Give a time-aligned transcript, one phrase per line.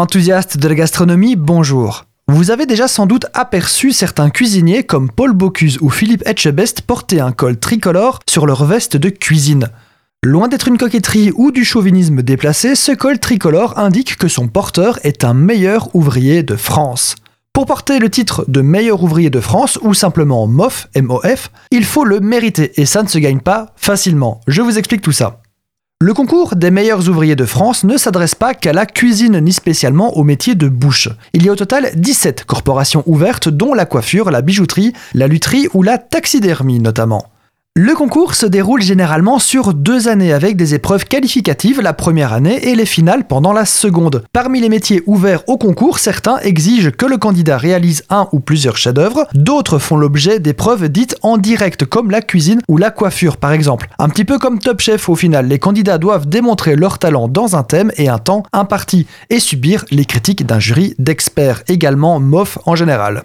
[0.00, 2.06] Enthousiaste de la gastronomie, bonjour.
[2.26, 7.20] Vous avez déjà sans doute aperçu certains cuisiniers comme Paul Bocuse ou Philippe Etchebest porter
[7.20, 9.68] un col tricolore sur leur veste de cuisine.
[10.24, 14.98] Loin d'être une coquetterie ou du chauvinisme déplacé, ce col tricolore indique que son porteur
[15.02, 17.16] est un meilleur ouvrier de France.
[17.52, 22.06] Pour porter le titre de meilleur ouvrier de France ou simplement MOF, MOF, il faut
[22.06, 24.40] le mériter et ça ne se gagne pas facilement.
[24.46, 25.42] Je vous explique tout ça.
[26.02, 30.16] Le concours des meilleurs ouvriers de France ne s'adresse pas qu'à la cuisine ni spécialement
[30.16, 31.10] au métier de bouche.
[31.34, 35.68] Il y a au total 17 corporations ouvertes dont la coiffure, la bijouterie, la lutherie
[35.74, 37.26] ou la taxidermie notamment.
[37.82, 42.68] Le concours se déroule généralement sur deux années avec des épreuves qualificatives la première année
[42.68, 44.22] et les finales pendant la seconde.
[44.34, 48.76] Parmi les métiers ouverts au concours, certains exigent que le candidat réalise un ou plusieurs
[48.76, 53.52] chefs-d'œuvre, d'autres font l'objet d'épreuves dites en direct comme la cuisine ou la coiffure par
[53.52, 53.88] exemple.
[53.98, 57.56] Un petit peu comme Top Chef au final, les candidats doivent démontrer leur talent dans
[57.56, 62.58] un thème et un temps imparti et subir les critiques d'un jury d'experts, également MOF
[62.66, 63.24] en général.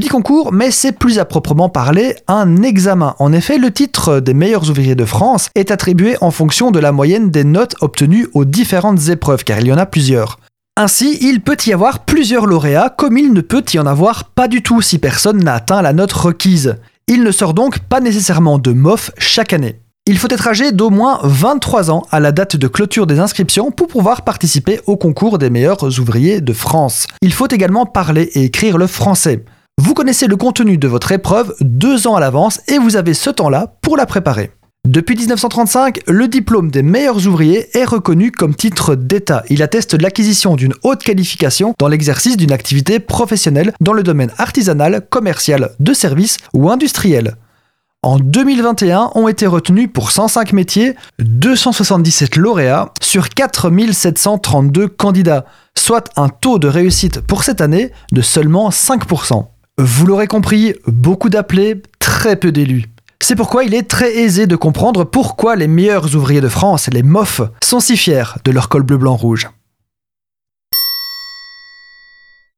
[0.00, 3.14] Dis concours, mais c'est plus à proprement parler un examen.
[3.18, 6.90] En effet, le titre des meilleurs ouvriers de France est attribué en fonction de la
[6.90, 10.38] moyenne des notes obtenues aux différentes épreuves, car il y en a plusieurs.
[10.78, 14.48] Ainsi, il peut y avoir plusieurs lauréats, comme il ne peut y en avoir pas
[14.48, 16.76] du tout si personne n'a atteint la note requise.
[17.06, 19.82] Il ne sort donc pas nécessairement de MOF chaque année.
[20.06, 23.70] Il faut être âgé d'au moins 23 ans à la date de clôture des inscriptions
[23.70, 27.06] pour pouvoir participer au concours des meilleurs ouvriers de France.
[27.20, 29.44] Il faut également parler et écrire le français.
[29.82, 33.30] Vous connaissez le contenu de votre épreuve deux ans à l'avance et vous avez ce
[33.30, 34.50] temps-là pour la préparer.
[34.86, 39.42] Depuis 1935, le diplôme des meilleurs ouvriers est reconnu comme titre d'État.
[39.48, 45.00] Il atteste l'acquisition d'une haute qualification dans l'exercice d'une activité professionnelle dans le domaine artisanal,
[45.08, 47.36] commercial, de service ou industriel.
[48.02, 56.28] En 2021, ont été retenus pour 105 métiers 277 lauréats sur 4732 candidats, soit un
[56.28, 59.46] taux de réussite pour cette année de seulement 5%.
[59.82, 62.84] Vous l'aurez compris, beaucoup d'appelés, très peu d'élus.
[63.18, 67.02] C'est pourquoi il est très aisé de comprendre pourquoi les meilleurs ouvriers de France, les
[67.02, 69.48] MOF, sont si fiers de leur col bleu blanc rouge.